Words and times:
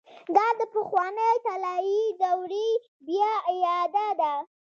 دا 0.35 0.45
د 0.59 0.61
پخوانۍ 0.73 1.33
طلايي 1.45 2.01
دورې 2.21 2.69
بيا 3.07 3.31
اعاده 3.51 4.07
ده. 4.19 4.33